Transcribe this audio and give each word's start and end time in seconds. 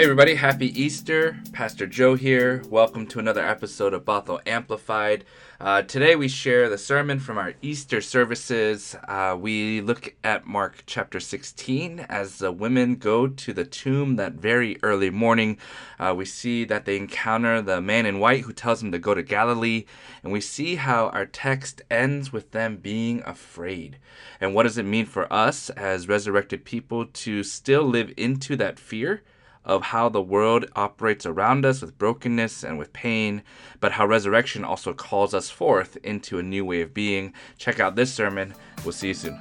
Hey, 0.00 0.04
everybody, 0.04 0.36
happy 0.36 0.82
Easter. 0.82 1.38
Pastor 1.52 1.86
Joe 1.86 2.14
here. 2.14 2.62
Welcome 2.70 3.06
to 3.08 3.18
another 3.18 3.46
episode 3.46 3.92
of 3.92 4.06
Bothell 4.06 4.40
Amplified. 4.46 5.26
Uh, 5.60 5.82
today 5.82 6.16
we 6.16 6.26
share 6.26 6.70
the 6.70 6.78
sermon 6.78 7.20
from 7.20 7.36
our 7.36 7.52
Easter 7.60 8.00
services. 8.00 8.96
Uh, 9.06 9.36
we 9.38 9.82
look 9.82 10.14
at 10.24 10.46
Mark 10.46 10.84
chapter 10.86 11.20
16 11.20 12.00
as 12.08 12.38
the 12.38 12.50
women 12.50 12.94
go 12.94 13.28
to 13.28 13.52
the 13.52 13.66
tomb 13.66 14.16
that 14.16 14.32
very 14.32 14.78
early 14.82 15.10
morning. 15.10 15.58
Uh, 15.98 16.14
we 16.16 16.24
see 16.24 16.64
that 16.64 16.86
they 16.86 16.96
encounter 16.96 17.60
the 17.60 17.82
man 17.82 18.06
in 18.06 18.20
white 18.20 18.44
who 18.44 18.54
tells 18.54 18.80
them 18.80 18.92
to 18.92 18.98
go 18.98 19.12
to 19.12 19.22
Galilee, 19.22 19.84
and 20.22 20.32
we 20.32 20.40
see 20.40 20.76
how 20.76 21.08
our 21.08 21.26
text 21.26 21.82
ends 21.90 22.32
with 22.32 22.52
them 22.52 22.78
being 22.78 23.22
afraid. 23.26 23.98
And 24.40 24.54
what 24.54 24.62
does 24.62 24.78
it 24.78 24.84
mean 24.84 25.04
for 25.04 25.30
us 25.30 25.68
as 25.68 26.08
resurrected 26.08 26.64
people 26.64 27.04
to 27.04 27.42
still 27.42 27.82
live 27.82 28.14
into 28.16 28.56
that 28.56 28.78
fear? 28.78 29.22
Of 29.70 29.84
how 29.84 30.08
the 30.08 30.20
world 30.20 30.66
operates 30.74 31.24
around 31.24 31.64
us 31.64 31.80
with 31.80 31.96
brokenness 31.96 32.64
and 32.64 32.76
with 32.76 32.92
pain, 32.92 33.40
but 33.78 33.92
how 33.92 34.04
resurrection 34.04 34.64
also 34.64 34.92
calls 34.92 35.32
us 35.32 35.48
forth 35.48 35.96
into 36.02 36.40
a 36.40 36.42
new 36.42 36.64
way 36.64 36.80
of 36.80 36.92
being. 36.92 37.32
Check 37.56 37.78
out 37.78 37.94
this 37.94 38.12
sermon. 38.12 38.52
We'll 38.84 38.92
see 38.92 39.08
you 39.08 39.14
soon. 39.14 39.40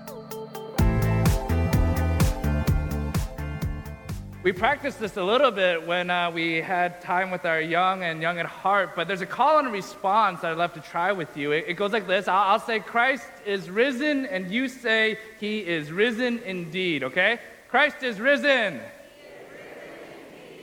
We 4.43 4.51
practiced 4.51 4.99
this 4.99 5.17
a 5.17 5.23
little 5.23 5.49
bit 5.49 5.85
when 5.85 6.11
uh, 6.11 6.29
we 6.29 6.61
had 6.61 7.01
time 7.01 7.31
with 7.31 7.45
our 7.45 7.59
young 7.59 8.03
and 8.03 8.21
young 8.21 8.37
at 8.37 8.45
heart, 8.45 8.91
but 8.95 9.07
there's 9.07 9.21
a 9.21 9.25
call 9.25 9.57
and 9.57 9.71
response 9.71 10.41
that 10.41 10.51
I'd 10.51 10.57
love 10.57 10.73
to 10.73 10.79
try 10.79 11.11
with 11.11 11.35
you. 11.35 11.53
It, 11.53 11.65
it 11.67 11.73
goes 11.73 11.91
like 11.91 12.05
this 12.05 12.27
I'll, 12.27 12.51
I'll 12.51 12.59
say, 12.59 12.79
Christ 12.79 13.27
is 13.48 13.67
risen, 13.67 14.27
and 14.27 14.49
you 14.51 14.67
say, 14.67 15.17
He 15.39 15.59
is 15.59 15.91
risen 15.91 16.37
indeed, 16.45 17.03
okay? 17.03 17.39
Christ 17.67 18.03
is 18.03 18.20
risen. 18.20 18.79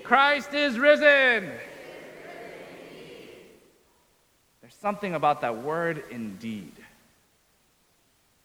Christ 0.06 0.54
is 0.54 0.78
risen. 0.78 1.50
There's 4.60 4.74
something 4.80 5.14
about 5.14 5.40
that 5.40 5.58
word 5.58 6.04
indeed. 6.10 6.72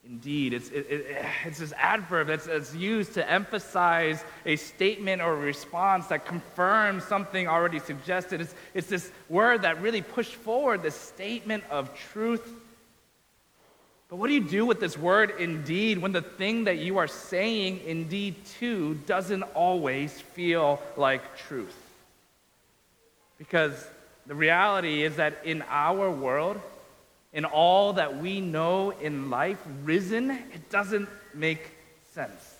Indeed, 0.04 0.54
it's, 0.54 0.70
it, 0.70 0.88
it, 0.90 1.26
it's 1.46 1.60
this 1.60 1.72
adverb 1.78 2.28
that's, 2.28 2.48
that's 2.48 2.74
used 2.74 3.14
to 3.14 3.32
emphasize 3.32 4.24
a 4.48 4.56
statement 4.56 5.22
or 5.22 5.34
a 5.34 5.38
response 5.38 6.08
that 6.08 6.26
confirms 6.26 7.04
something 7.04 7.48
already 7.48 7.78
suggested. 7.78 8.42
It's, 8.42 8.56
it's 8.74 8.88
this 8.88 9.12
word 9.30 9.62
that 9.62 9.80
really 9.82 10.02
pushed 10.02 10.34
forward 10.34 10.82
the 10.82 10.90
statement 10.90 11.64
of 11.70 11.96
truth 11.96 12.56
but 14.12 14.18
what 14.18 14.28
do 14.28 14.34
you 14.34 14.44
do 14.44 14.66
with 14.66 14.82
this 14.82 14.98
word 14.98 15.36
indeed 15.40 15.98
when 15.98 16.12
the 16.12 16.22
thing 16.22 16.66
that 16.66 16.80
you 16.80 16.98
are 16.98 17.08
saying 17.08 17.80
indeed 17.86 18.36
to 18.60 18.96
doesn't 19.08 19.44
always 19.44 20.12
feel 20.12 20.82
like 20.98 21.38
truth? 21.38 21.74
Because 23.38 23.72
the 24.28 24.36
reality 24.36 25.04
is 25.04 25.16
that 25.16 25.38
in 25.46 25.64
our 25.70 26.12
world, 26.12 26.60
in 27.32 27.46
all 27.46 27.94
that 27.94 28.18
we 28.18 28.42
know 28.42 28.90
in 28.90 29.30
life, 29.30 29.66
risen, 29.86 30.30
it 30.30 30.70
doesn't 30.70 31.08
make 31.34 31.72
sense. 32.12 32.56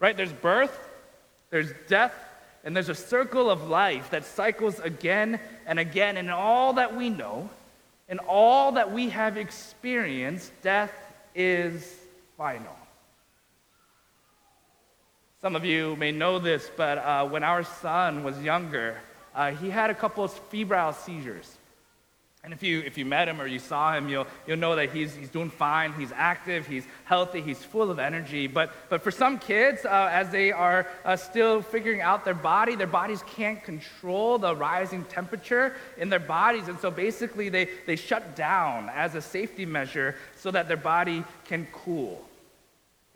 Right? 0.00 0.16
There's 0.16 0.32
birth, 0.32 0.76
there's 1.50 1.70
death, 1.86 2.14
and 2.64 2.74
there's 2.74 2.88
a 2.88 2.96
circle 2.96 3.48
of 3.48 3.68
life 3.68 4.10
that 4.10 4.24
cycles 4.24 4.80
again 4.80 5.38
and 5.66 5.78
again. 5.78 6.16
And 6.16 6.32
all 6.32 6.72
that 6.72 6.96
we 6.96 7.10
know, 7.10 7.48
in 8.08 8.18
all 8.20 8.72
that 8.72 8.92
we 8.92 9.08
have 9.08 9.36
experienced, 9.36 10.52
death 10.62 10.92
is 11.34 11.96
final. 12.36 12.76
Some 15.40 15.56
of 15.56 15.64
you 15.64 15.96
may 15.96 16.10
know 16.10 16.38
this, 16.38 16.70
but 16.76 16.98
uh, 16.98 17.26
when 17.26 17.44
our 17.44 17.64
son 17.64 18.24
was 18.24 18.40
younger, 18.40 18.98
uh, 19.34 19.50
he 19.50 19.68
had 19.68 19.90
a 19.90 19.94
couple 19.94 20.24
of 20.24 20.32
febrile 20.32 20.92
seizures. 20.92 21.58
And 22.44 22.52
if 22.52 22.62
you, 22.62 22.80
if 22.80 22.98
you 22.98 23.06
met 23.06 23.26
him 23.26 23.40
or 23.40 23.46
you 23.46 23.58
saw 23.58 23.96
him, 23.96 24.06
you'll, 24.06 24.26
you'll 24.46 24.58
know 24.58 24.76
that 24.76 24.90
he's, 24.92 25.14
he's 25.14 25.30
doing 25.30 25.48
fine, 25.48 25.94
he's 25.94 26.12
active, 26.14 26.66
he's 26.66 26.84
healthy, 27.04 27.40
he's 27.40 27.64
full 27.64 27.90
of 27.90 27.98
energy. 27.98 28.46
But, 28.48 28.70
but 28.90 29.00
for 29.00 29.10
some 29.10 29.38
kids, 29.38 29.86
uh, 29.86 30.10
as 30.12 30.28
they 30.28 30.52
are 30.52 30.86
uh, 31.06 31.16
still 31.16 31.62
figuring 31.62 32.02
out 32.02 32.26
their 32.26 32.34
body, 32.34 32.76
their 32.76 32.86
bodies 32.86 33.24
can't 33.26 33.64
control 33.64 34.36
the 34.36 34.54
rising 34.54 35.04
temperature 35.04 35.74
in 35.96 36.10
their 36.10 36.20
bodies. 36.20 36.68
And 36.68 36.78
so 36.78 36.90
basically, 36.90 37.48
they, 37.48 37.70
they 37.86 37.96
shut 37.96 38.36
down 38.36 38.90
as 38.90 39.14
a 39.14 39.22
safety 39.22 39.64
measure 39.64 40.14
so 40.36 40.50
that 40.50 40.68
their 40.68 40.76
body 40.76 41.24
can 41.46 41.66
cool. 41.72 42.22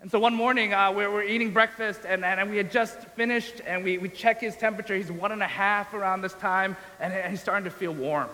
And 0.01 0.11
so 0.11 0.19
one 0.19 0.35
morning, 0.35 0.73
uh, 0.73 0.91
we're, 0.91 1.13
we're 1.13 1.25
eating 1.25 1.53
breakfast, 1.53 2.01
and, 2.09 2.25
and 2.25 2.49
we 2.49 2.57
had 2.57 2.73
just 2.73 2.99
finished, 3.09 3.61
and 3.67 3.85
we, 3.85 3.99
we 3.99 4.09
check 4.09 4.41
his 4.41 4.57
temperature. 4.57 4.97
He's 4.97 5.13
one 5.13 5.33
and 5.33 5.43
a 5.43 5.47
half 5.47 5.93
around 5.93 6.23
this 6.23 6.35
time, 6.35 6.79
and 6.99 7.13
he's 7.31 7.43
starting 7.43 7.65
to 7.65 7.71
feel 7.71 7.93
warm. 7.93 8.31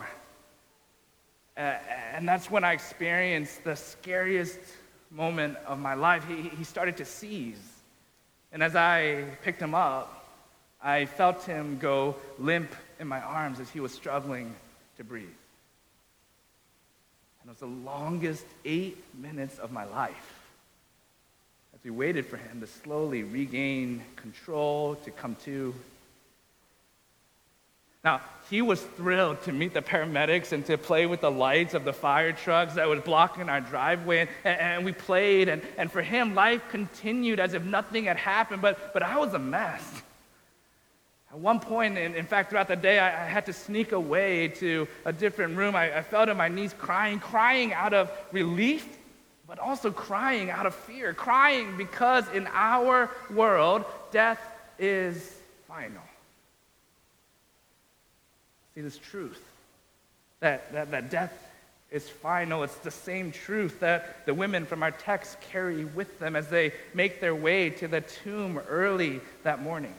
Uh, 1.57 1.77
and 2.13 2.29
that's 2.29 2.51
when 2.51 2.65
I 2.65 2.73
experienced 2.73 3.63
the 3.65 3.77
scariest 3.77 4.59
moment 5.11 5.57
of 5.67 5.79
my 5.79 5.95
life. 5.95 6.27
He, 6.27 6.49
he 6.49 6.65
started 6.65 6.97
to 6.97 7.05
seize. 7.05 7.63
And 8.53 8.63
as 8.63 8.75
I 8.75 9.25
picked 9.43 9.61
him 9.61 9.75
up, 9.75 10.27
I 10.83 11.07
felt 11.07 11.45
him 11.45 11.79
go 11.79 12.17
limp 12.39 12.75
in 13.01 13.09
my 13.09 13.21
arms 13.21 13.61
as 13.61 13.71
he 13.71 13.81
was 13.81 13.93
struggling 13.93 14.55
to 14.97 15.05
breathe. 15.05 15.27
And 17.41 17.47
it 17.47 17.51
was 17.51 17.59
the 17.59 17.67
longest 17.67 18.47
eight 18.65 19.03
minutes 19.15 19.59
of 19.59 19.71
my 19.71 19.85
life 19.85 20.41
as 21.75 21.85
we 21.85 21.91
waited 21.91 22.27
for 22.27 22.37
him 22.37 22.61
to 22.61 22.67
slowly 22.67 23.23
regain 23.23 24.03
control, 24.17 24.95
to 24.97 25.11
come 25.11 25.37
to, 25.45 25.75
now, 28.05 28.21
he 28.51 28.61
was 28.61 28.83
thrilled 28.83 29.43
to 29.45 29.53
meet 29.53 29.73
the 29.73 29.81
paramedics 29.81 30.53
and 30.53 30.65
to 30.67 30.77
play 30.77 31.07
with 31.07 31.23
the 31.23 31.31
lights 31.31 31.73
of 31.73 31.85
the 31.85 31.93
fire 31.95 32.33
trucks 32.33 32.75
that 32.75 32.87
was 32.87 33.01
blocking 33.01 33.49
our 33.49 33.63
driveway. 33.63 34.29
And, 34.45 34.61
and, 34.61 34.85
we 34.85 34.93
played, 34.93 35.49
and, 35.49 35.63
and 35.79 35.91
for 35.91 36.03
him, 36.03 36.35
life 36.35 36.61
continued 36.69 37.41
as 37.41 37.55
if 37.55 37.65
nothing 37.65 38.05
had 38.05 38.19
happened, 38.19 38.61
but, 38.61 38.93
but 38.93 39.03
I 39.03 39.17
was 39.19 39.33
a 39.33 39.39
mess. 39.39 40.03
At 41.31 41.39
one 41.39 41.59
point, 41.59 41.97
in, 41.97 42.15
in 42.15 42.27
fact, 42.27 42.51
throughout 42.51 42.69
the 42.69 42.77
day, 42.77 42.99
I, 42.99 43.25
I, 43.25 43.27
had 43.27 43.47
to 43.47 43.53
sneak 43.53 43.93
away 43.93 44.49
to 44.49 44.87
a 45.07 45.13
different 45.13 45.57
room. 45.57 45.75
I, 45.75 45.99
I 45.99 46.03
fell 46.03 46.27
to 46.27 46.35
my 46.35 46.49
knees 46.49 46.75
crying, 46.79 47.19
crying 47.19 47.73
out 47.73 47.95
of 47.95 48.11
relief, 48.31 48.87
but 49.49 49.59
also 49.59 49.91
crying 49.91 50.51
out 50.51 50.67
of 50.67 50.75
fear, 50.75 51.15
crying 51.15 51.77
because 51.77 52.29
in 52.35 52.47
our 52.53 53.11
world, 53.31 53.85
death 54.13 54.39
is 54.79 55.35
final. 55.67 56.03
See, 58.75 58.81
this 58.81 58.99
truth 58.99 59.43
that, 60.41 60.73
that, 60.73 60.91
that 60.91 61.11
death 61.11 61.33
is 61.91 62.09
final. 62.09 62.65
It's 62.65 62.75
the 62.77 62.91
same 62.91 63.31
truth 63.31 63.81
that 63.81 64.27
the 64.27 64.35
women 64.35 64.67
from 64.67 64.83
our 64.83 64.91
text 64.91 65.41
carry 65.53 65.85
with 65.85 66.19
them 66.19 66.35
as 66.35 66.49
they 66.49 66.73
make 66.93 67.21
their 67.21 67.35
way 67.35 67.71
to 67.71 67.87
the 67.87 68.01
tomb 68.01 68.59
early 68.69 69.21
that 69.45 69.63
morning. 69.63 69.95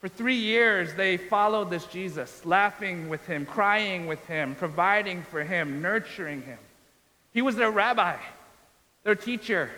For 0.00 0.08
three 0.08 0.36
years, 0.36 0.92
they 0.94 1.16
followed 1.16 1.70
this 1.70 1.86
Jesus, 1.86 2.44
laughing 2.44 3.08
with 3.08 3.24
him, 3.26 3.46
crying 3.46 4.06
with 4.06 4.24
him, 4.26 4.54
providing 4.56 5.22
for 5.22 5.42
him, 5.42 5.80
nurturing 5.80 6.42
him. 6.42 6.58
He 7.32 7.40
was 7.40 7.56
their 7.56 7.70
rabbi, 7.70 8.16
their 9.04 9.14
teacher, 9.14 9.70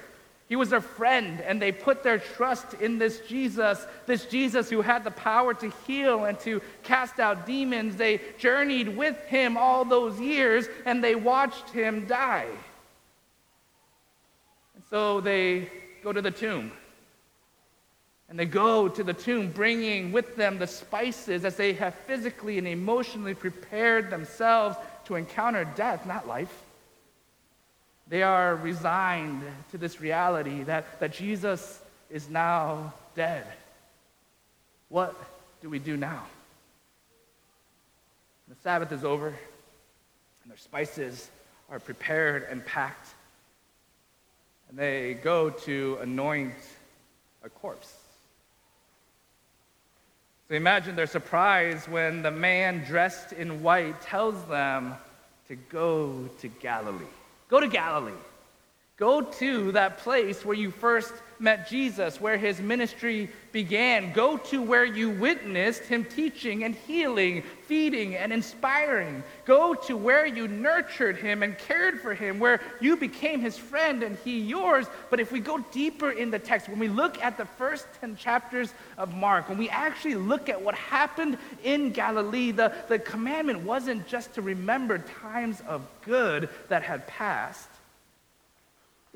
he 0.49 0.55
was 0.55 0.71
their 0.71 0.81
friend, 0.81 1.41
and 1.41 1.61
they 1.61 1.73
put 1.73 2.05
their 2.05 2.19
trust 2.19 2.75
in 2.75 2.99
this 2.99 3.21
Jesus, 3.21 3.85
this 4.07 4.27
Jesus 4.27 4.71
who 4.71 4.81
had 4.81 5.03
the 5.03 5.11
power 5.11 5.53
to 5.55 5.73
heal 5.87 6.25
and 6.25 6.39
to 6.41 6.63
cast 6.85 7.19
out 7.19 7.47
demons. 7.47 7.97
They 7.97 8.21
journeyed 8.39 8.97
with 8.97 9.19
him 9.25 9.57
all 9.57 9.85
those 9.85 10.21
years, 10.21 10.67
and 10.85 11.03
they 11.03 11.17
watched 11.17 11.71
him 11.71 12.07
die. 12.07 12.47
And 14.77 14.85
so 14.89 15.21
they 15.21 15.69
go 16.05 16.13
to 16.13 16.23
the 16.23 16.31
tomb. 16.31 16.71
And 18.29 18.39
they 18.39 18.45
go 18.45 18.89
to 18.89 19.03
the 19.03 19.15
tomb 19.15 19.51
bringing 19.51 20.13
with 20.13 20.37
them 20.37 20.59
the 20.59 20.67
spices 20.67 21.45
as 21.45 21.57
they 21.57 21.73
have 21.75 21.95
physically 22.07 22.59
and 22.59 22.69
emotionally 22.69 23.35
prepared 23.35 24.11
themselves 24.11 24.77
to 25.07 25.17
encounter 25.17 25.65
death, 25.77 26.07
not 26.07 26.29
life. 26.29 26.63
They 28.09 28.23
are 28.23 28.55
resigned 28.55 29.43
to 29.73 29.79
this 29.79 30.01
reality 30.01 30.63
that, 30.65 31.01
that 31.01 31.13
Jesus 31.13 31.81
is 32.09 32.29
now 32.29 32.93
dead. 33.15 33.45
What 34.89 35.15
do 35.61 35.69
we 35.69 35.79
do 35.79 35.97
now? 35.97 36.23
The 38.49 38.55
Sabbath 38.63 38.93
is 38.93 39.05
over, 39.05 39.29
and 39.29 40.51
their 40.51 40.57
spices 40.57 41.29
are 41.69 41.81
prepared 41.81 42.47
and 42.49 42.65
packed, 42.65 43.09
and 44.69 44.79
they 44.79 45.15
go 45.15 45.51
to 45.51 45.99
anoint 46.01 46.55
a 47.43 47.49
corpse. 47.49 47.93
So 50.49 50.55
imagine 50.55 50.95
their 50.95 51.09
surprise 51.09 51.89
when 51.89 52.23
the 52.23 52.31
man 52.31 52.85
dressed 52.85 53.33
in 53.33 53.65
white 53.65 54.01
tells 54.01 54.45
them 54.45 54.95
to 55.49 55.57
go 55.57 56.29
to 56.39 56.47
Galilee. 56.47 57.05
Go 57.49 57.61
to 57.61 57.69
Galilee. 57.69 58.13
Go 58.97 59.21
to 59.21 59.73
that 59.73 59.99
place 59.99 60.45
where 60.45 60.57
you 60.57 60.71
first 60.71 61.13
met 61.39 61.69
Jesus, 61.69 62.21
where 62.21 62.37
his 62.37 62.61
ministry 62.61 63.29
began. 63.53 64.13
Go 64.13 64.37
to 64.37 64.63
where 64.63 64.85
you 64.85 65.11
witnessed 65.11 65.85
him 65.85 66.05
teaching 66.05 66.65
and 66.65 66.75
healing, 66.75 67.43
feeding 67.67 68.15
and 68.15 68.33
inspiring. 68.33 69.23
Go 69.45 69.75
to 69.75 69.97
where 69.97 70.27
you 70.27 70.49
nurtured 70.49 71.17
him 71.17 71.43
and 71.43 71.57
cared 71.59 72.01
for 72.01 72.15
him, 72.15 72.39
where 72.39 72.61
you 72.81 72.97
became 72.97 73.41
his 73.41 73.57
friend 73.57 74.03
and 74.03 74.17
he 74.25 74.41
yours. 74.41 74.87
But 75.11 75.21
if 75.21 75.33
we 75.33 75.41
go 75.41 75.59
deeper 75.73 76.11
in 76.11 76.31
the 76.31 76.39
text, 76.39 76.69
when 76.69 76.79
we 76.79 76.89
look 76.89 77.23
at 77.23 77.37
the 77.37 77.47
first 77.47 77.87
10 78.01 78.17
chapters 78.17 78.75
of 78.99 79.15
Mark, 79.15 79.49
when 79.49 79.59
we 79.59 79.69
actually 79.69 80.17
look 80.17 80.49
at 80.49 80.61
what 80.61 80.75
happened 80.75 81.39
in 81.65 81.93
Galilee, 81.93 82.51
the, 82.51 82.73
the 82.89 82.99
commandment 82.99 83.61
wasn't 83.61 84.07
just 84.07 84.35
to 84.35 84.43
remember 84.43 84.99
times 84.99 85.63
of 85.67 85.87
good 86.05 86.49
that 86.69 86.83
had 86.83 87.07
passed 87.07 87.69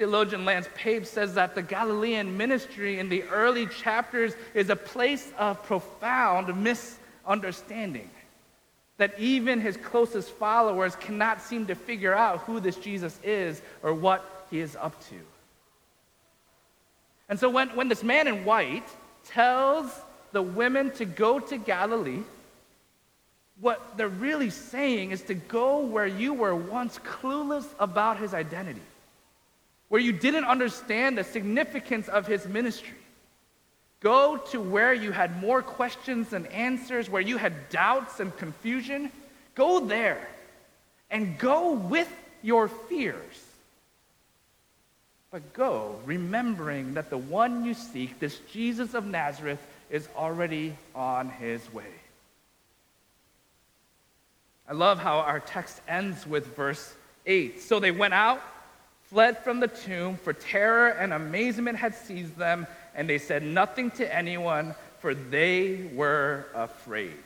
Theologian 0.01 0.47
Lance 0.47 0.67
Pape 0.75 1.05
says 1.05 1.35
that 1.35 1.55
the 1.55 1.61
Galilean 1.61 2.35
ministry 2.35 2.99
in 2.99 3.11
the 3.11 3.23
early 3.25 3.67
chapters 3.67 4.33
is 4.55 4.71
a 4.71 4.77
place 4.77 5.31
of 5.37 5.63
profound 5.65 6.57
misunderstanding. 6.65 8.09
That 8.97 9.13
even 9.21 9.61
his 9.61 9.77
closest 9.77 10.31
followers 10.31 10.97
cannot 10.97 11.43
seem 11.43 11.67
to 11.67 11.75
figure 11.75 12.15
out 12.15 12.39
who 12.45 12.61
this 12.61 12.77
Jesus 12.77 13.21
is 13.23 13.61
or 13.83 13.93
what 13.93 14.47
he 14.51 14.61
is 14.61 14.75
up 14.75 14.99
to. 15.11 15.17
And 17.29 17.39
so 17.39 17.51
when, 17.51 17.69
when 17.77 17.89
this 17.89 18.03
man 18.03 18.27
in 18.27 18.47
white 18.47 18.89
tells 19.27 20.01
the 20.33 20.41
women 20.41 20.93
to 20.93 21.05
go 21.05 21.39
to 21.41 21.59
Galilee, 21.59 22.23
what 23.61 23.99
they're 23.99 24.09
really 24.09 24.49
saying 24.49 25.11
is 25.11 25.21
to 25.25 25.35
go 25.35 25.81
where 25.81 26.07
you 26.07 26.33
were 26.33 26.57
once 26.57 26.99
clueless 27.01 27.67
about 27.79 28.17
his 28.17 28.33
identity 28.33 28.81
where 29.91 30.01
you 30.01 30.13
didn't 30.13 30.45
understand 30.45 31.19
the 31.19 31.25
significance 31.25 32.09
of 32.09 32.27
his 32.27 32.47
ministry. 32.47 32.97
Go 33.99 34.39
to 34.53 34.61
where 34.61 34.95
you 34.95 35.11
had 35.11 35.43
more 35.43 35.63
questions 35.63 36.29
than 36.29 36.47
answers, 36.47 37.11
where 37.11 37.21
you 37.21 37.37
had 37.37 37.69
doubts 37.71 38.21
and 38.21 38.35
confusion. 38.39 39.11
Go 39.57 39.81
there 39.81 40.27
and 41.11 41.37
go 41.39 41.73
with 41.73 42.11
your 42.41 42.69
fears. 42.69 43.45
But 45.33 45.53
go 45.53 45.99
remembering 46.07 46.95
that 46.95 47.11
the 47.11 47.19
one 47.19 47.65
you 47.65 47.75
seek, 47.75 48.21
this 48.21 48.39
Jesus 48.53 48.95
of 48.95 49.05
Nazareth, 49.05 49.65
is 49.91 50.09
already 50.17 50.77
on 50.95 51.31
his 51.31 51.61
way. 51.73 51.93
I 54.69 54.73
love 54.73 55.01
how 55.01 55.19
our 55.19 55.41
text 55.41 55.81
ends 55.89 56.25
with 56.25 56.55
verse 56.55 56.95
8. 57.27 57.61
So 57.61 57.81
they 57.81 57.91
went 57.91 58.15
out 58.15 58.41
fled 59.11 59.43
from 59.43 59.59
the 59.59 59.67
tomb, 59.67 60.17
for 60.17 60.33
terror 60.33 60.89
and 60.89 61.13
amazement 61.13 61.77
had 61.77 61.97
seized 61.97 62.37
them, 62.37 62.65
and 62.95 63.11
they 63.11 63.19
said 63.19 63.43
nothing 63.43 63.91
to 63.91 64.15
anyone, 64.15 64.73
for 65.01 65.15
they 65.17 65.91
were 65.95 66.47
afraid. 66.55 67.19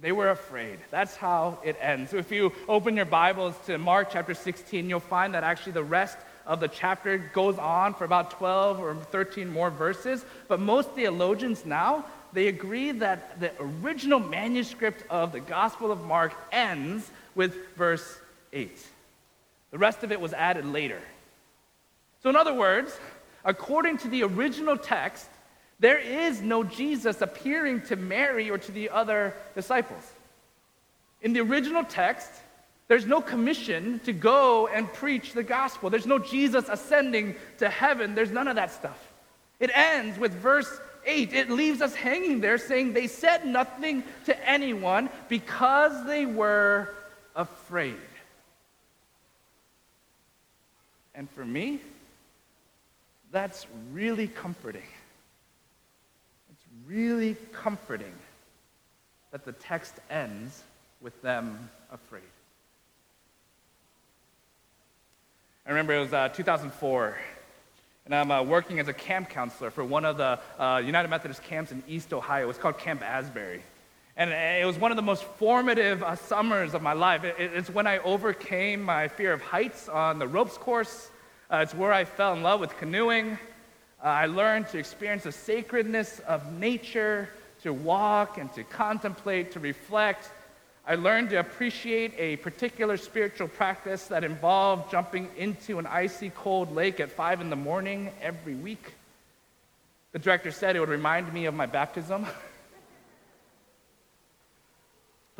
They 0.00 0.12
were 0.12 0.30
afraid. 0.30 0.78
That's 0.90 1.14
how 1.14 1.58
it 1.62 1.76
ends. 1.80 2.10
So 2.10 2.16
if 2.16 2.32
you 2.32 2.52
open 2.68 2.96
your 2.96 3.04
Bibles 3.04 3.54
to 3.66 3.78
Mark 3.78 4.08
chapter 4.10 4.34
16, 4.34 4.88
you'll 4.88 4.98
find 4.98 5.34
that 5.34 5.44
actually 5.44 5.72
the 5.72 5.84
rest 5.84 6.18
of 6.46 6.58
the 6.58 6.68
chapter 6.68 7.18
goes 7.18 7.58
on 7.58 7.94
for 7.94 8.04
about 8.04 8.32
12 8.32 8.80
or 8.80 8.94
13 8.94 9.48
more 9.48 9.70
verses. 9.70 10.24
But 10.48 10.58
most 10.58 10.90
theologians 10.92 11.64
now, 11.64 12.06
they 12.32 12.48
agree 12.48 12.92
that 12.92 13.38
the 13.38 13.52
original 13.60 14.18
manuscript 14.18 15.04
of 15.10 15.32
the 15.32 15.40
Gospel 15.40 15.92
of 15.92 16.02
Mark 16.04 16.32
ends 16.50 17.08
with 17.34 17.54
verse 17.76 18.18
8. 18.52 18.70
The 19.70 19.78
rest 19.78 20.02
of 20.02 20.12
it 20.12 20.20
was 20.20 20.32
added 20.32 20.66
later. 20.66 21.00
So, 22.22 22.30
in 22.30 22.36
other 22.36 22.54
words, 22.54 22.98
according 23.44 23.98
to 23.98 24.08
the 24.08 24.24
original 24.24 24.76
text, 24.76 25.28
there 25.78 25.98
is 25.98 26.42
no 26.42 26.62
Jesus 26.62 27.22
appearing 27.22 27.82
to 27.82 27.96
Mary 27.96 28.50
or 28.50 28.58
to 28.58 28.72
the 28.72 28.90
other 28.90 29.34
disciples. 29.54 30.02
In 31.22 31.32
the 31.32 31.40
original 31.40 31.84
text, 31.84 32.30
there's 32.88 33.06
no 33.06 33.20
commission 33.20 34.00
to 34.04 34.12
go 34.12 34.66
and 34.66 34.92
preach 34.92 35.32
the 35.32 35.42
gospel. 35.42 35.90
There's 35.90 36.06
no 36.06 36.18
Jesus 36.18 36.66
ascending 36.68 37.36
to 37.58 37.68
heaven. 37.68 38.14
There's 38.14 38.32
none 38.32 38.48
of 38.48 38.56
that 38.56 38.72
stuff. 38.72 38.98
It 39.60 39.70
ends 39.72 40.18
with 40.18 40.32
verse 40.32 40.80
8. 41.06 41.32
It 41.32 41.50
leaves 41.50 41.80
us 41.80 41.94
hanging 41.94 42.40
there 42.40 42.58
saying 42.58 42.92
they 42.92 43.06
said 43.06 43.46
nothing 43.46 44.02
to 44.26 44.48
anyone 44.48 45.08
because 45.28 46.04
they 46.06 46.26
were 46.26 46.94
afraid. 47.36 47.96
And 51.14 51.28
for 51.30 51.44
me, 51.44 51.80
that's 53.32 53.66
really 53.92 54.28
comforting. 54.28 54.82
It's 56.50 56.64
really 56.86 57.36
comforting 57.52 58.14
that 59.30 59.44
the 59.44 59.52
text 59.52 59.94
ends 60.10 60.62
with 61.00 61.20
them 61.22 61.70
afraid. 61.92 62.22
I 65.66 65.70
remember 65.70 65.94
it 65.94 66.00
was 66.00 66.12
uh, 66.12 66.28
2004, 66.30 67.16
and 68.06 68.14
I'm 68.14 68.30
uh, 68.30 68.42
working 68.42 68.80
as 68.80 68.88
a 68.88 68.92
camp 68.92 69.28
counselor 69.28 69.70
for 69.70 69.84
one 69.84 70.04
of 70.04 70.16
the 70.16 70.40
uh, 70.58 70.82
United 70.84 71.08
Methodist 71.08 71.42
camps 71.44 71.70
in 71.70 71.82
East 71.86 72.12
Ohio. 72.12 72.48
It's 72.50 72.58
called 72.58 72.78
Camp 72.78 73.02
Asbury. 73.02 73.62
And 74.20 74.32
it 74.32 74.66
was 74.66 74.76
one 74.76 74.92
of 74.92 74.96
the 74.96 75.02
most 75.02 75.24
formative 75.24 76.02
uh, 76.02 76.14
summers 76.14 76.74
of 76.74 76.82
my 76.82 76.92
life. 76.92 77.24
It, 77.24 77.36
it's 77.38 77.70
when 77.70 77.86
I 77.86 78.00
overcame 78.00 78.82
my 78.82 79.08
fear 79.08 79.32
of 79.32 79.40
heights 79.40 79.88
on 79.88 80.18
the 80.18 80.28
ropes 80.28 80.58
course. 80.58 81.10
Uh, 81.50 81.60
it's 81.62 81.74
where 81.74 81.90
I 81.90 82.04
fell 82.04 82.34
in 82.34 82.42
love 82.42 82.60
with 82.60 82.76
canoeing. 82.76 83.38
Uh, 84.04 84.08
I 84.08 84.26
learned 84.26 84.68
to 84.68 84.78
experience 84.78 85.22
the 85.22 85.32
sacredness 85.32 86.18
of 86.28 86.52
nature, 86.52 87.30
to 87.62 87.72
walk 87.72 88.36
and 88.36 88.52
to 88.52 88.62
contemplate, 88.62 89.52
to 89.52 89.58
reflect. 89.58 90.28
I 90.86 90.96
learned 90.96 91.30
to 91.30 91.36
appreciate 91.36 92.12
a 92.18 92.36
particular 92.36 92.98
spiritual 92.98 93.48
practice 93.48 94.08
that 94.08 94.22
involved 94.22 94.90
jumping 94.90 95.30
into 95.38 95.78
an 95.78 95.86
icy 95.86 96.28
cold 96.28 96.74
lake 96.74 97.00
at 97.00 97.10
5 97.10 97.40
in 97.40 97.48
the 97.48 97.56
morning 97.56 98.10
every 98.20 98.54
week. 98.54 98.92
The 100.12 100.18
director 100.18 100.50
said 100.50 100.76
it 100.76 100.80
would 100.80 100.90
remind 100.90 101.32
me 101.32 101.46
of 101.46 101.54
my 101.54 101.64
baptism. 101.64 102.26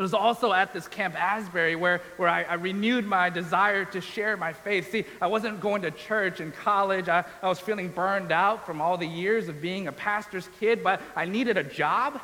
But 0.00 0.04
it 0.04 0.12
was 0.12 0.14
also 0.14 0.54
at 0.54 0.72
this 0.72 0.88
Camp 0.88 1.14
Asbury 1.14 1.76
where, 1.76 2.00
where 2.16 2.30
I, 2.30 2.44
I, 2.44 2.54
renewed 2.54 3.06
my 3.06 3.28
desire 3.28 3.84
to 3.84 4.00
share 4.00 4.34
my 4.34 4.54
faith. 4.54 4.90
See, 4.90 5.04
I 5.20 5.26
wasn't 5.26 5.60
going 5.60 5.82
to 5.82 5.90
church 5.90 6.40
in 6.40 6.52
college. 6.52 7.10
I, 7.10 7.22
I 7.42 7.48
was 7.48 7.60
feeling 7.60 7.88
burned 7.88 8.32
out 8.32 8.64
from 8.64 8.80
all 8.80 8.96
the 8.96 9.04
years 9.04 9.48
of 9.48 9.60
being 9.60 9.88
a 9.88 9.92
pastor's 9.92 10.48
kid, 10.58 10.82
but 10.82 11.02
I 11.14 11.26
needed 11.26 11.58
a 11.58 11.62
job. 11.62 12.18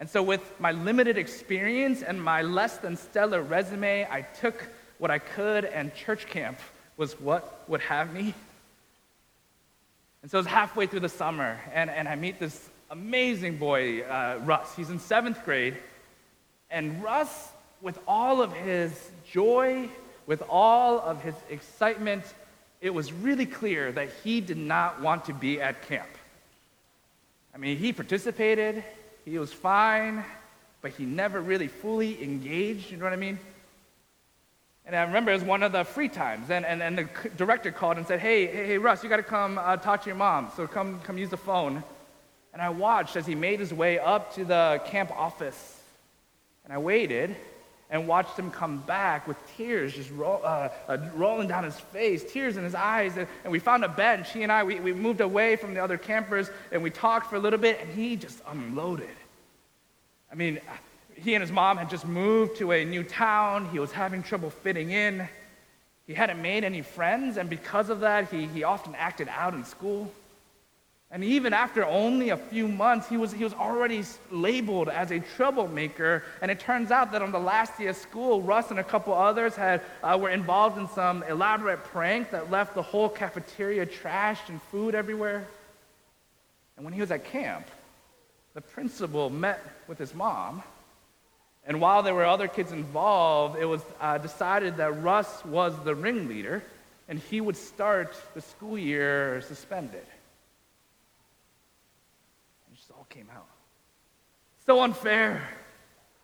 And 0.00 0.10
so, 0.10 0.20
with 0.20 0.40
my 0.58 0.72
limited 0.72 1.16
experience 1.16 2.02
and 2.02 2.20
my 2.20 2.42
less 2.42 2.78
than 2.78 2.96
stellar 2.96 3.40
resume, 3.40 4.04
I 4.10 4.22
took 4.22 4.66
what 4.98 5.12
I 5.12 5.20
could, 5.20 5.64
and 5.64 5.94
church 5.94 6.26
camp 6.26 6.58
was 6.96 7.12
what 7.20 7.62
would 7.68 7.82
have 7.82 8.12
me. 8.12 8.34
And 10.22 10.30
so, 10.32 10.38
it 10.38 10.40
was 10.40 10.46
halfway 10.48 10.88
through 10.88 11.06
the 11.06 11.08
summer, 11.08 11.60
and, 11.72 11.88
and 11.88 12.08
I 12.08 12.16
meet 12.16 12.40
this 12.40 12.68
amazing 12.90 13.58
boy, 13.58 14.00
uh, 14.00 14.40
Russ. 14.42 14.74
He's 14.74 14.90
in 14.90 14.98
seventh 14.98 15.44
grade. 15.44 15.76
And 16.76 17.02
Russ, 17.02 17.48
with 17.80 17.98
all 18.06 18.42
of 18.42 18.52
his 18.52 18.92
joy, 19.32 19.88
with 20.26 20.42
all 20.46 21.00
of 21.00 21.22
his 21.22 21.34
excitement, 21.48 22.22
it 22.82 22.90
was 22.90 23.14
really 23.14 23.46
clear 23.46 23.90
that 23.92 24.10
he 24.22 24.42
did 24.42 24.58
not 24.58 25.00
want 25.00 25.24
to 25.24 25.32
be 25.32 25.58
at 25.58 25.88
camp. 25.88 26.10
I 27.54 27.56
mean, 27.56 27.78
he 27.78 27.94
participated, 27.94 28.84
he 29.24 29.38
was 29.38 29.54
fine, 29.54 30.22
but 30.82 30.90
he 30.90 31.06
never 31.06 31.40
really 31.40 31.68
fully 31.68 32.22
engaged, 32.22 32.90
you 32.90 32.98
know 32.98 33.04
what 33.04 33.14
I 33.14 33.16
mean? 33.16 33.38
And 34.84 34.94
I 34.94 35.04
remember 35.04 35.30
it 35.30 35.36
was 35.36 35.44
one 35.44 35.62
of 35.62 35.72
the 35.72 35.82
free 35.82 36.10
times, 36.10 36.50
and, 36.50 36.66
and, 36.66 36.82
and 36.82 36.98
the 36.98 37.08
director 37.38 37.72
called 37.72 37.96
and 37.96 38.06
said, 38.06 38.20
Hey, 38.20 38.48
hey, 38.48 38.66
hey 38.66 38.76
Russ, 38.76 39.02
you 39.02 39.08
got 39.08 39.16
to 39.16 39.22
come 39.22 39.56
uh, 39.56 39.78
talk 39.78 40.02
to 40.02 40.10
your 40.10 40.16
mom, 40.16 40.50
so 40.54 40.66
come, 40.66 41.00
come 41.00 41.16
use 41.16 41.30
the 41.30 41.38
phone. 41.38 41.82
And 42.52 42.60
I 42.60 42.68
watched 42.68 43.16
as 43.16 43.24
he 43.24 43.34
made 43.34 43.60
his 43.60 43.72
way 43.72 43.98
up 43.98 44.34
to 44.34 44.44
the 44.44 44.82
camp 44.84 45.10
office 45.10 45.75
and 46.66 46.74
I 46.74 46.78
waited 46.78 47.34
and 47.88 48.08
watched 48.08 48.36
him 48.36 48.50
come 48.50 48.78
back 48.78 49.28
with 49.28 49.36
tears 49.56 49.94
just 49.94 50.10
roll, 50.10 50.40
uh, 50.42 50.68
uh, 50.88 50.98
rolling 51.14 51.46
down 51.46 51.62
his 51.62 51.78
face, 51.78 52.24
tears 52.32 52.56
in 52.56 52.64
his 52.64 52.74
eyes. 52.74 53.16
And, 53.16 53.28
and, 53.44 53.52
we 53.52 53.60
found 53.60 53.84
a 53.84 53.88
bench. 53.88 54.32
He 54.32 54.42
and 54.42 54.50
I, 54.50 54.64
we, 54.64 54.80
we 54.80 54.92
moved 54.92 55.20
away 55.20 55.54
from 55.54 55.72
the 55.72 55.82
other 55.82 55.96
campers 55.96 56.50
and 56.72 56.82
we 56.82 56.90
talked 56.90 57.30
for 57.30 57.36
a 57.36 57.38
little 57.38 57.60
bit, 57.60 57.80
and 57.80 57.92
he 57.94 58.16
just 58.16 58.42
unloaded. 58.48 59.06
I 60.30 60.34
mean, 60.34 60.60
he 61.14 61.34
and 61.34 61.42
his 61.42 61.52
mom 61.52 61.76
had 61.76 61.88
just 61.88 62.06
moved 62.06 62.58
to 62.58 62.72
a 62.72 62.84
new 62.84 63.04
town. 63.04 63.68
He 63.70 63.78
was 63.78 63.92
having 63.92 64.24
trouble 64.24 64.50
fitting 64.50 64.90
in. 64.90 65.28
He 66.08 66.14
hadn't 66.14 66.42
made 66.42 66.64
any 66.64 66.82
friends, 66.82 67.36
and 67.36 67.48
because 67.48 67.88
of 67.88 68.00
that, 68.00 68.30
he, 68.30 68.46
he 68.46 68.64
often 68.64 68.94
acted 68.96 69.28
out 69.28 69.54
in 69.54 69.64
school. 69.64 70.12
And 71.16 71.24
even 71.24 71.54
after 71.54 71.82
only 71.86 72.28
a 72.28 72.36
few 72.36 72.68
months, 72.68 73.08
he 73.08 73.16
was, 73.16 73.32
he 73.32 73.42
was 73.42 73.54
already 73.54 74.04
labeled 74.30 74.90
as 74.90 75.10
a 75.12 75.18
troublemaker. 75.18 76.22
And 76.42 76.50
it 76.50 76.60
turns 76.60 76.90
out 76.90 77.10
that 77.12 77.22
on 77.22 77.32
the 77.32 77.38
last 77.38 77.78
day 77.78 77.86
of 77.86 77.96
school, 77.96 78.42
Russ 78.42 78.70
and 78.70 78.78
a 78.78 78.84
couple 78.84 79.14
others 79.14 79.56
had, 79.56 79.80
uh, 80.02 80.18
were 80.20 80.28
involved 80.28 80.76
in 80.76 80.86
some 80.90 81.22
elaborate 81.22 81.82
prank 81.84 82.30
that 82.32 82.50
left 82.50 82.74
the 82.74 82.82
whole 82.82 83.08
cafeteria 83.08 83.86
trashed 83.86 84.50
and 84.50 84.60
food 84.64 84.94
everywhere. 84.94 85.46
And 86.76 86.84
when 86.84 86.92
he 86.92 87.00
was 87.00 87.10
at 87.10 87.24
camp, 87.24 87.66
the 88.52 88.60
principal 88.60 89.30
met 89.30 89.64
with 89.88 89.96
his 89.96 90.14
mom. 90.14 90.62
And 91.66 91.80
while 91.80 92.02
there 92.02 92.14
were 92.14 92.26
other 92.26 92.46
kids 92.46 92.72
involved, 92.72 93.58
it 93.58 93.64
was 93.64 93.80
uh, 94.02 94.18
decided 94.18 94.76
that 94.76 95.02
Russ 95.02 95.46
was 95.46 95.72
the 95.82 95.94
ringleader 95.94 96.62
and 97.08 97.18
he 97.18 97.40
would 97.40 97.56
start 97.56 98.14
the 98.34 98.42
school 98.42 98.76
year 98.76 99.40
suspended. 99.40 100.04
It 102.72 102.76
just 102.76 102.90
all 102.90 103.04
came 103.16 103.28
out. 103.34 103.46
So 104.66 104.82
unfair. 104.82 105.42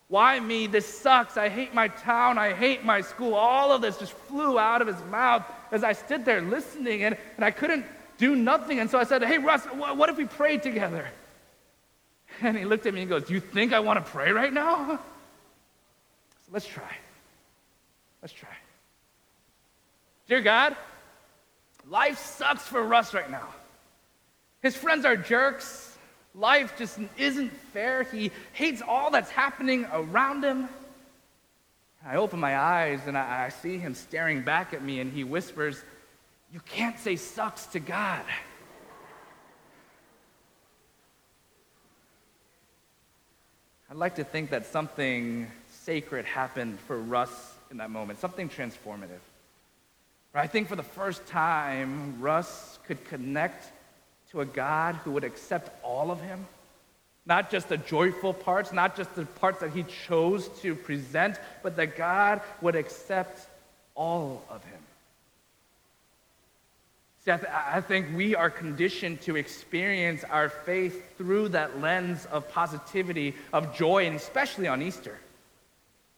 Why 0.09 0.39
me? 0.39 0.67
This 0.67 0.85
sucks. 0.85 1.37
I 1.37 1.49
hate 1.49 1.73
my 1.73 1.87
town. 1.87 2.37
I 2.37 2.53
hate 2.53 2.83
my 2.83 3.01
school. 3.01 3.33
All 3.33 3.71
of 3.71 3.81
this 3.81 3.97
just 3.97 4.13
flew 4.13 4.59
out 4.59 4.81
of 4.81 4.87
his 4.87 5.01
mouth 5.09 5.43
as 5.71 5.83
I 5.83 5.93
stood 5.93 6.23
there 6.23 6.41
listening, 6.41 7.03
and, 7.03 7.17
and 7.35 7.43
I 7.43 7.49
couldn't 7.49 7.85
do 8.19 8.35
nothing. 8.35 8.79
And 8.79 8.91
so 8.91 8.99
I 8.99 9.05
said, 9.05 9.23
Hey, 9.23 9.39
Russ, 9.39 9.65
what 9.65 10.09
if 10.09 10.17
we 10.17 10.25
prayed 10.25 10.63
together? 10.63 11.07
And 12.41 12.57
he 12.57 12.65
looked 12.65 12.87
at 12.87 12.95
me 12.95 13.01
and 13.01 13.09
goes, 13.09 13.25
Do 13.25 13.33
you 13.35 13.39
think 13.39 13.73
I 13.73 13.79
want 13.79 14.03
to 14.03 14.11
pray 14.11 14.31
right 14.31 14.53
now? 14.53 14.99
So 16.45 16.51
let's 16.51 16.65
try. 16.65 16.97
Let's 18.21 18.33
try. 18.33 18.49
Dear 20.27 20.41
God, 20.41 20.75
life 21.87 22.17
sucks 22.17 22.67
for 22.67 22.83
Russ 22.83 23.13
right 23.13 23.31
now. 23.31 23.47
His 24.61 24.75
friends 24.75 25.05
are 25.05 25.15
jerks. 25.15 25.92
Life 26.35 26.77
just 26.77 26.99
isn't 27.17 27.51
fair. 27.73 28.03
He 28.03 28.31
hates 28.53 28.81
all 28.81 29.11
that's 29.11 29.29
happening 29.29 29.85
around 29.91 30.43
him. 30.43 30.67
I 32.05 32.15
open 32.15 32.39
my 32.39 32.57
eyes 32.57 33.01
and 33.07 33.17
I, 33.17 33.45
I 33.45 33.49
see 33.49 33.77
him 33.77 33.93
staring 33.93 34.41
back 34.41 34.73
at 34.73 34.83
me, 34.83 34.99
and 34.99 35.11
he 35.11 35.23
whispers, 35.23 35.81
You 36.51 36.59
can't 36.65 36.99
say 36.99 37.15
sucks 37.15 37.67
to 37.67 37.79
God. 37.79 38.25
I'd 43.89 43.97
like 43.97 44.15
to 44.15 44.23
think 44.23 44.49
that 44.49 44.65
something 44.65 45.51
sacred 45.69 46.25
happened 46.25 46.79
for 46.87 46.99
Russ 46.99 47.53
in 47.69 47.77
that 47.77 47.91
moment, 47.91 48.19
something 48.19 48.49
transformative. 48.49 49.21
I 50.35 50.47
think 50.47 50.67
for 50.67 50.75
the 50.75 50.81
first 50.81 51.27
time, 51.27 52.19
Russ 52.19 52.79
could 52.87 53.05
connect 53.05 53.71
to 54.33 54.41
a 54.41 54.45
God 54.45 54.95
who 54.95 55.11
would 55.11 55.23
accept 55.23 55.71
all 55.83 56.11
of 56.11 56.19
him. 56.19 56.45
Not 57.25 57.49
just 57.49 57.69
the 57.69 57.77
joyful 57.77 58.33
parts, 58.33 58.73
not 58.73 58.97
just 58.97 59.15
the 59.15 59.25
parts 59.25 59.61
that 59.61 59.71
he 59.71 59.83
chose 59.83 60.49
to 60.61 60.75
present, 60.75 61.39
but 61.61 61.77
that 61.77 61.95
God 61.95 62.41
would 62.61 62.75
accept 62.75 63.47
all 63.95 64.43
of 64.49 64.63
him. 64.65 64.79
See, 67.23 67.31
I, 67.31 67.37
th- 67.37 67.49
I, 67.49 67.79
think 67.79 68.07
we 68.17 68.35
are 68.35 68.49
conditioned 68.49 69.21
to 69.21 69.37
experience 69.37 70.25
our 70.25 70.49
faith 70.49 71.17
through 71.17 71.49
that 71.49 71.79
lens 71.79 72.25
of 72.25 72.51
positivity, 72.51 73.35
of 73.53 73.73
joy, 73.73 74.05
and 74.07 74.15
especially 74.17 74.67
on 74.67 74.81
Easter. 74.81 75.17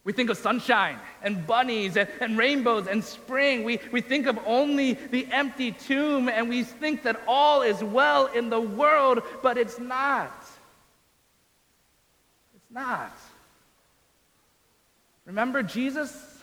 We 0.06 0.12
think 0.12 0.30
of 0.30 0.38
sunshine 0.38 1.00
and 1.20 1.44
bunnies 1.48 1.96
and, 1.96 2.08
and, 2.20 2.38
rainbows 2.38 2.86
and 2.86 3.02
spring. 3.02 3.64
We, 3.64 3.80
we 3.90 4.00
think 4.00 4.28
of 4.28 4.38
only 4.46 4.92
the 4.92 5.26
empty 5.32 5.72
tomb 5.72 6.28
and 6.28 6.48
we 6.48 6.62
think 6.62 7.02
that 7.02 7.20
all 7.26 7.62
is 7.62 7.82
well 7.82 8.26
in 8.26 8.48
the 8.48 8.60
world, 8.60 9.24
but 9.42 9.58
it's 9.58 9.80
not. 9.80 10.32
It's 12.54 12.70
not. 12.70 13.18
Remember 15.24 15.64
Jesus? 15.64 16.38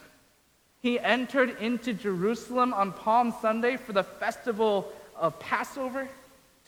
He 0.82 1.00
entered 1.00 1.58
into 1.62 1.94
Jerusalem 1.94 2.74
on 2.74 2.92
Palm 2.92 3.34
Sunday 3.42 3.78
for 3.78 3.94
the 3.94 4.04
festival 4.04 4.92
of 5.16 5.40
Passover 5.40 6.10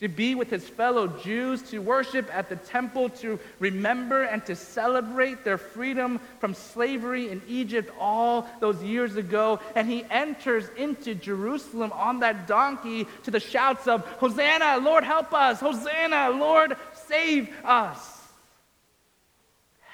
to 0.00 0.08
be 0.08 0.34
with 0.34 0.50
his 0.50 0.68
fellow 0.68 1.06
Jews, 1.06 1.62
to 1.70 1.78
worship 1.78 2.28
at 2.34 2.50
the 2.50 2.56
temple, 2.56 3.08
to 3.08 3.38
remember 3.58 4.24
and 4.24 4.44
to 4.44 4.54
celebrate 4.54 5.42
their 5.42 5.56
freedom 5.56 6.20
from 6.38 6.52
slavery 6.52 7.30
in 7.30 7.40
Egypt 7.48 7.90
all 7.98 8.46
those 8.60 8.82
years 8.82 9.16
ago. 9.16 9.58
And 9.74 9.88
he 9.88 10.04
enters 10.10 10.68
into 10.76 11.14
Jerusalem 11.14 11.92
on 11.92 12.20
that 12.20 12.46
donkey 12.46 13.06
to 13.22 13.30
the 13.30 13.40
shouts 13.40 13.88
of, 13.88 14.04
Hosanna, 14.18 14.78
Lord, 14.78 15.02
help 15.02 15.32
us! 15.32 15.60
Hosanna, 15.60 16.28
Lord, 16.30 16.76
save 17.08 17.48
us! 17.64 18.12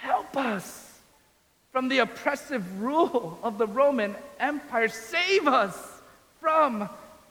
Help 0.01 0.37
us 0.37 0.99
from 1.71 1.89
the 1.89 1.99
oppressive 1.99 2.81
rule 2.81 3.39
of 3.45 3.57
the 3.57 3.69
Roman 3.69 4.17
Empire. 4.41 4.89
Save 4.89 5.47
us 5.47 5.77
from 6.41 6.89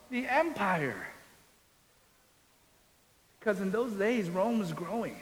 the 0.09 0.25
empire. 0.25 0.95
Because 3.41 3.59
in 3.59 3.71
those 3.71 3.91
days, 3.93 4.29
Rome 4.29 4.59
was 4.59 4.71
growing. 4.71 5.15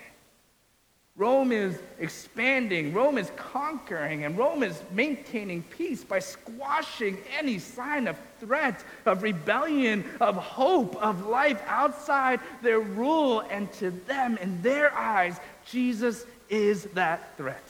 Rome 1.16 1.54
is 1.54 1.80
expanding, 2.00 2.94
Rome 2.94 3.18
is 3.18 3.32
conquering, 3.38 4.26
and 4.26 4.38
Rome 4.38 4.62
is 4.62 4.82
maintaining 4.92 5.64
peace 5.64 6.04
by 6.04 6.20
squashing 6.20 7.18
any 7.38 7.60
sign 7.60 8.08
of 8.08 8.18
threat, 8.42 8.84
of 9.06 9.24
rebellion, 9.24 10.04
of 10.20 10.36
hope, 10.36 10.96
of 10.98 11.28
life 11.28 11.62
outside 11.66 12.42
their 12.62 12.80
rule. 12.80 13.42
And 13.50 13.72
to 13.74 13.92
them, 13.92 14.38
in 14.38 14.62
their 14.62 14.94
eyes, 14.94 15.40
Jesus 15.66 16.26
is 16.50 16.84
that 16.94 17.38
threat. 17.38 17.64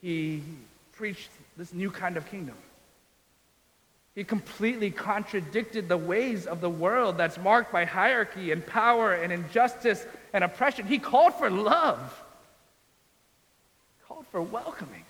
He 0.00 0.42
preached 0.92 1.30
this 1.56 1.72
new 1.72 1.92
kind 1.92 2.16
of 2.16 2.28
kingdom. 2.28 2.56
He 4.14 4.24
completely 4.24 4.90
contradicted 4.90 5.88
the 5.88 5.96
ways 5.96 6.46
of 6.46 6.60
the 6.60 6.68
world 6.68 7.16
that's 7.16 7.38
marked 7.38 7.72
by 7.72 7.86
hierarchy 7.86 8.52
and 8.52 8.64
power 8.66 9.14
and 9.14 9.32
injustice 9.32 10.04
and 10.34 10.44
oppression. 10.44 10.86
He 10.86 10.98
called 10.98 11.34
for 11.34 11.48
love, 11.50 12.22
he 13.98 14.06
called 14.06 14.26
for 14.26 14.42
welcoming, 14.42 15.04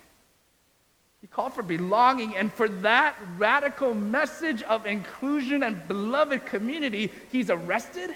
he 1.19 1.27
called 1.27 1.53
for 1.53 1.63
belonging. 1.63 2.37
And 2.37 2.51
for 2.51 2.69
that 2.69 3.15
radical 3.37 3.93
message 3.93 4.63
of 4.63 4.85
inclusion 4.85 5.63
and 5.63 5.85
beloved 5.87 6.45
community, 6.45 7.11
he's 7.29 7.49
arrested, 7.49 8.15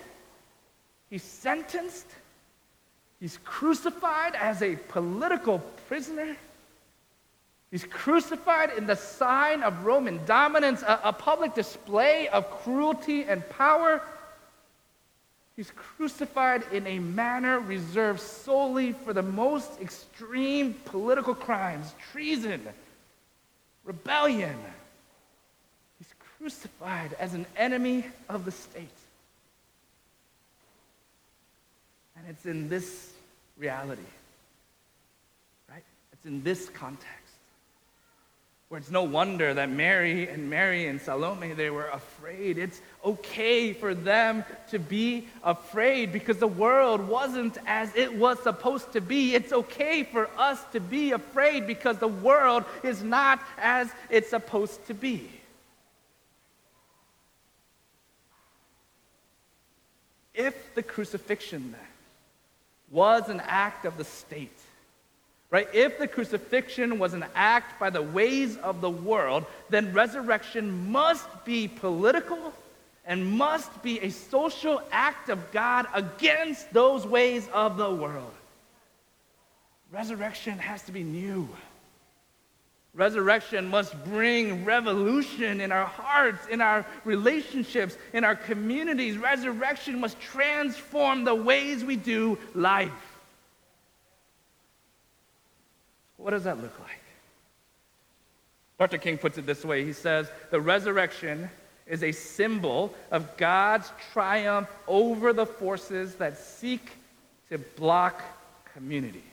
he's 1.09 1.23
sentenced, 1.23 2.07
he's 3.19 3.39
crucified 3.43 4.35
as 4.35 4.61
a 4.61 4.77
political 4.87 5.59
prisoner. 5.89 6.37
He's 7.71 7.83
crucified 7.83 8.71
in 8.77 8.87
the 8.87 8.95
sign 8.95 9.61
of 9.61 9.85
Roman 9.85 10.23
dominance, 10.25 10.81
a, 10.83 11.01
a, 11.05 11.13
public 11.13 11.53
display 11.53 12.29
of 12.29 12.49
cruelty 12.49 13.23
and 13.23 13.47
power. 13.49 14.01
He's 15.57 15.71
crucified 15.71 16.63
in 16.71 16.87
a 16.87 16.99
manner 16.99 17.59
reserved 17.59 18.21
solely 18.21 18.93
for 18.93 19.11
the 19.11 19.23
most 19.23 19.81
extreme 19.81 20.75
political 20.85 21.35
crimes 21.35 21.93
treason, 22.11 22.61
rebellion. 23.83 24.55
He's 25.97 26.13
crucified 26.37 27.17
as 27.19 27.33
an 27.33 27.45
enemy 27.57 28.05
of 28.29 28.45
the 28.45 28.51
state. 28.51 28.87
And 32.15 32.25
it's 32.29 32.45
in 32.45 32.69
this 32.69 33.11
reality, 33.57 34.01
right? 35.69 35.83
It's 36.13 36.25
in 36.25 36.43
this 36.43 36.69
context 36.69 37.26
where 38.69 38.79
it's 38.79 38.91
no 38.91 39.03
wonder 39.03 39.53
that 39.53 39.69
Mary 39.69 40.27
and 40.27 40.49
Mary 40.49 40.87
and 40.87 40.99
Salome, 40.99 41.53
they 41.53 41.69
were 41.69 41.87
afraid. 41.87 42.57
It's 42.57 42.81
okay 43.05 43.71
for 43.71 43.95
them 43.95 44.43
to 44.71 44.77
be 44.77 45.27
afraid 45.41 46.11
because 46.11 46.37
the 46.37 46.47
world 46.47 47.07
wasn't 47.07 47.57
as 47.65 47.95
it 47.95 48.13
was 48.13 48.37
supposed 48.43 48.91
to 48.91 48.99
be. 48.99 49.35
It's 49.35 49.53
okay 49.53 50.03
for 50.03 50.29
us 50.37 50.61
to 50.73 50.81
be 50.81 51.13
afraid 51.13 51.65
because 51.65 51.97
the 51.97 52.09
world 52.09 52.65
is 52.83 53.01
not 53.01 53.41
as 53.57 53.89
it's 54.09 54.29
supposed 54.29 54.85
to 54.87 54.93
be. 54.93 55.29
If 60.33 60.75
the 60.75 60.83
crucifixion 60.83 61.71
then 61.71 61.81
was 62.91 63.29
an 63.29 63.41
act 63.45 63.85
of 63.85 63.97
the 63.97 64.03
state, 64.03 64.59
Right? 65.49 65.67
If 65.73 65.97
the 65.97 66.07
crucifixion 66.07 66.99
was 66.99 67.13
an 67.13 67.25
act 67.33 67.79
by 67.79 67.89
the 67.89 68.01
ways 68.01 68.57
of 68.57 68.81
the 68.81 68.89
world, 68.89 69.45
then 69.69 69.93
resurrection 69.93 70.91
must 70.91 71.27
be 71.45 71.69
political 71.69 72.53
and 73.05 73.25
must 73.25 73.81
be 73.81 74.01
a 74.01 74.09
social 74.09 74.81
act 74.91 75.29
of 75.29 75.51
God 75.53 75.87
against 75.93 76.73
those 76.73 77.07
ways 77.07 77.47
of 77.53 77.77
the 77.77 77.89
world. 77.89 78.33
Resurrection 79.89 80.57
has 80.57 80.83
to 80.83 80.91
be 80.91 81.03
new. 81.03 81.47
Resurrection 82.93 83.67
must 83.67 83.93
bring 84.03 84.65
revolution 84.65 85.61
in 85.61 85.71
our 85.71 85.85
hearts, 85.85 86.47
in 86.47 86.59
our 86.59 86.85
relationships, 87.05 87.95
in 88.11 88.23
our 88.25 88.35
communities. 88.35 89.17
Resurrection 89.17 90.01
must 90.01 90.19
transform 90.19 91.23
the 91.23 91.35
ways 91.35 91.85
we 91.85 91.95
do 91.95 92.37
life. 92.53 93.06
What 96.17 96.31
does 96.31 96.43
that 96.43 96.61
look 96.61 96.77
like? 96.79 97.01
Dr. 98.79 98.97
King 98.97 99.17
puts 99.17 99.37
it 99.37 99.45
this 99.45 99.63
way 99.63 99.85
He 99.85 99.93
says, 99.93 100.27
The 100.51 100.61
resurrection 100.61 101.49
is 101.87 102.03
a 102.03 102.11
symbol 102.11 102.93
of 103.11 103.37
God's 103.37 103.91
triumph 104.11 104.69
over 104.87 105.33
the 105.33 105.45
forces 105.45 106.15
that 106.15 106.37
seek 106.37 106.91
to 107.49 107.57
block 107.57 108.21
community. 108.73 109.23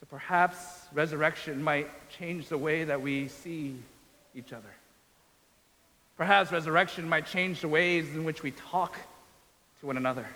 So 0.00 0.06
perhaps 0.10 0.56
resurrection 0.92 1.62
might 1.62 1.88
change 2.10 2.48
the 2.48 2.58
way 2.58 2.84
that 2.84 3.00
we 3.00 3.28
see 3.28 3.76
each 4.34 4.52
other. 4.52 4.64
Perhaps 6.16 6.50
resurrection 6.50 7.08
might 7.08 7.26
change 7.26 7.60
the 7.60 7.68
ways 7.68 8.08
in 8.14 8.24
which 8.24 8.42
we 8.42 8.50
talk 8.50 8.96
to 9.80 9.86
one 9.86 9.96
another. 9.96 10.26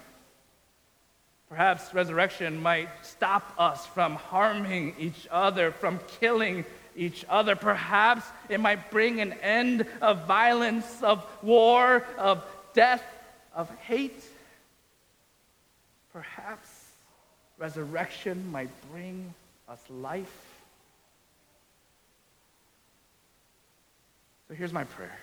Perhaps 1.51 1.93
resurrection 1.93 2.63
might 2.63 2.89
stop 3.03 3.53
us 3.59 3.85
from 3.85 4.15
harming 4.15 4.95
each 5.01 5.27
other, 5.33 5.73
from 5.73 5.99
killing 6.21 6.65
each 6.97 7.25
other. 7.29 7.57
Perhaps 7.57 8.25
it 8.49 8.61
might 8.61 8.89
bring 8.93 9.21
an 9.21 9.33
end 9.33 9.85
of 10.01 10.27
violence, 10.27 11.03
of 11.03 11.27
war, 11.43 12.07
of 12.17 12.45
death, 12.73 13.03
of 13.53 13.69
hate. 13.81 14.23
Perhaps 16.13 16.69
resurrection 17.59 18.53
might 18.53 18.71
bring 18.93 19.35
us 19.69 19.83
life. 19.91 20.47
So 24.47 24.55
here's 24.55 24.73
my 24.73 24.85
prayer 24.85 25.19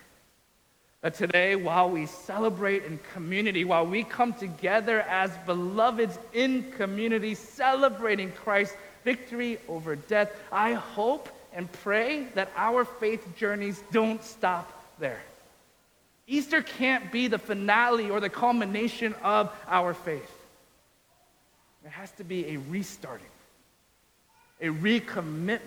that 1.02 1.14
today, 1.14 1.56
while 1.56 1.90
we 1.90 2.06
celebrate 2.08 2.84
in 2.84 3.00
community, 3.14 3.64
while 3.64 3.86
we 3.86 4.04
come 4.04 4.34
together 4.34 5.02
as 5.02 5.32
beloveds 5.46 6.18
in 6.34 6.72
community, 6.72 7.36
celebrating 7.36 8.32
Christ's 8.32 8.76
victory 9.04 9.60
over 9.68 9.96
death, 9.96 10.32
I 10.52 10.74
hope 10.74 11.30
and 11.54 11.72
pray 11.72 12.28
that 12.34 12.52
our 12.56 12.84
faith 12.84 13.26
journeys 13.38 13.82
don't 13.92 14.24
stop 14.24 14.72
there. 15.00 15.22
Easter 16.28 16.62
can't 16.62 17.12
be 17.12 17.28
the 17.28 17.40
finale 17.40 18.10
or 18.10 18.20
the 18.20 18.30
culmination 18.30 19.14
of 19.24 19.52
our 19.68 19.94
faith. 19.94 20.34
It 21.86 21.92
has 21.92 22.12
to 22.14 22.24
be 22.24 22.48
a 22.48 22.58
restarting, 22.58 23.26
a 24.60 24.68
recommitment 24.68 25.62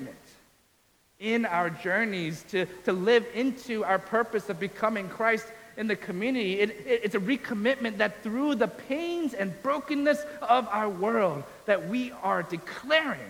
in 1.20 1.44
our 1.46 1.70
journeys 1.70 2.42
to, 2.50 2.66
to 2.84 2.92
live 2.92 3.26
into 3.34 3.84
our 3.84 3.98
purpose 3.98 4.48
of 4.48 4.58
becoming 4.58 5.08
Christ 5.08 5.46
in 5.76 5.86
the 5.86 5.96
community. 5.96 6.60
It, 6.60 6.70
it, 6.70 7.00
it's 7.04 7.14
a 7.14 7.20
recommitment 7.20 7.98
that 7.98 8.22
through 8.22 8.56
the 8.56 8.68
pains 8.68 9.34
and 9.34 9.52
brokenness 9.62 10.24
of 10.42 10.66
our 10.68 10.88
world, 10.88 11.44
that 11.66 11.88
we 11.88 12.12
are 12.22 12.42
declaring 12.42 13.20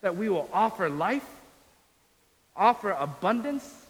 that 0.00 0.16
we 0.16 0.28
will 0.28 0.48
offer 0.52 0.88
life 0.88 1.26
offer 2.56 2.90
abundance. 2.90 3.81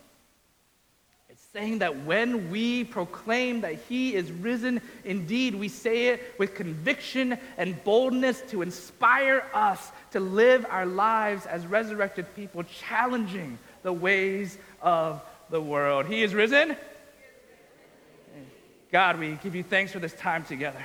Saying 1.55 1.81
that 1.81 2.07
when 2.07 2.51
we 2.51 2.85
proclaim 2.85 3.61
that 3.61 3.75
He 3.87 4.15
is 4.15 4.33
risen, 4.33 4.81
indeed, 5.05 5.55
we 5.55 5.69
say 5.69 6.09
it 6.09 6.35
with 6.39 6.55
conviction 6.55 7.37
and 7.59 7.85
boldness 7.85 8.41
to 8.49 8.63
inspire 8.63 9.45
us 9.53 9.93
to 10.13 10.21
live 10.21 10.65
our 10.71 10.87
lives 10.87 11.45
as 11.45 11.67
resurrected 11.67 12.35
people, 12.35 12.63
challenging 12.63 13.59
the 13.83 13.93
ways 13.93 14.57
of 14.81 15.21
the 15.51 15.61
world. 15.61 16.07
He 16.07 16.23
is 16.23 16.33
risen. 16.33 16.75
God, 18.91 19.19
we 19.19 19.39
give 19.43 19.55
you 19.55 19.63
thanks 19.63 19.93
for 19.93 19.99
this 19.99 20.15
time 20.15 20.45
together, 20.45 20.83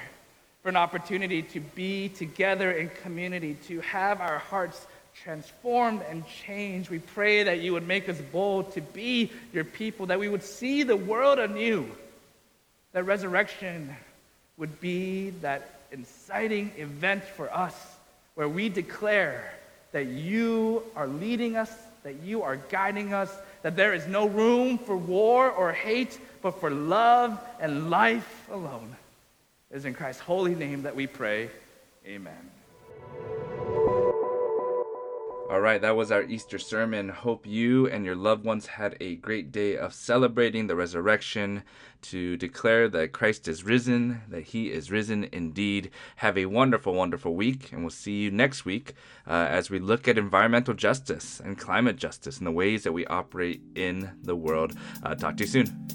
for 0.64 0.70
an 0.70 0.76
opportunity 0.76 1.44
to 1.44 1.62
be 1.62 2.10
together 2.10 2.74
in 2.74 2.90
community, 3.04 3.56
to 3.68 3.80
have 3.80 4.20
our 4.20 4.40
hearts 4.40 4.86
transformed 5.24 6.02
and 6.10 6.26
changed. 6.28 6.90
We 6.90 7.00
pray 7.00 7.44
that 7.44 7.60
you 7.60 7.74
would 7.74 7.88
make 7.88 8.10
us 8.10 8.20
bold 8.32 8.74
to 8.74 8.82
be 8.82 9.32
your 9.54 9.64
people, 9.64 10.08
that 10.08 10.20
we 10.20 10.30
would 10.30 10.44
see 10.44 10.84
the 10.84 10.98
world 10.98 11.40
anew, 11.40 11.88
that 12.94 13.04
resurrection 13.04 13.96
would 14.58 14.80
be 14.80 15.32
that 15.42 15.80
inciting 15.92 16.72
event 16.78 17.24
for 17.24 17.54
us 17.54 17.76
where 18.36 18.50
we 18.50 18.70
declare 18.70 19.54
that 19.92 20.06
you 20.06 20.84
are 20.96 21.08
leading 21.08 21.56
us, 21.56 21.74
that 22.04 22.22
you 22.24 22.44
are 22.44 22.58
guiding 22.58 23.14
us, 23.14 23.34
that 23.64 23.76
there 23.76 23.94
is 23.94 24.08
no 24.08 24.28
room 24.28 24.78
for 24.78 24.96
war 24.96 25.50
or 25.50 25.72
hate, 25.72 26.20
but 26.42 26.60
for 26.60 26.70
love 26.70 27.40
and 27.60 27.90
life 27.90 28.48
alone. 28.52 28.96
It 29.72 29.78
is 29.78 29.86
in 29.86 29.94
Christ's 29.94 30.22
holy 30.22 30.56
name 30.56 30.84
that 30.84 30.96
we 30.96 31.08
pray. 31.08 31.50
Amen. 32.06 32.57
All 35.50 35.62
right, 35.62 35.80
that 35.80 35.96
was 35.96 36.12
our 36.12 36.24
Easter 36.24 36.60
sermon. 36.60 37.08
Hope 37.08 37.48
you 37.48 37.88
and 37.88 38.04
your 38.04 38.18
loved 38.18 38.44
ones 38.44 38.66
had 38.68 38.98
a 39.00 39.16
great 39.16 39.50
day 39.50 39.78
of 39.78 39.94
celebrating 39.94 40.68
the 40.68 40.76
resurrection 40.76 41.64
to 42.02 42.36
declare 42.36 42.90
that 42.90 43.14
Christ 43.14 43.48
is 43.48 43.64
risen, 43.64 44.24
that 44.28 44.44
he 44.44 44.70
is 44.74 44.92
risen 44.92 45.30
indeed. 45.32 45.90
Have 46.18 46.38
a 46.38 46.48
wonderful, 46.48 46.94
wonderful 46.94 47.34
week, 47.34 47.72
and 47.72 47.80
we'll 47.80 47.92
see 47.92 48.24
you 48.24 48.30
next 48.30 48.66
week 48.66 48.94
uh, 49.26 49.48
as 49.50 49.70
we 49.70 49.80
look 49.80 50.10
at 50.10 50.18
environmental 50.18 50.74
justice 50.74 51.40
and 51.40 51.58
climate 51.58 51.96
justice 51.96 52.40
and 52.40 52.46
the 52.46 52.52
ways 52.52 52.84
that 52.84 52.92
we 52.92 53.06
operate 53.06 53.62
in 53.74 54.12
the 54.24 54.36
world. 54.36 54.74
Uh, 55.02 55.16
talk 55.16 55.38
to 55.38 55.46
you 55.46 55.50
soon. 55.50 55.88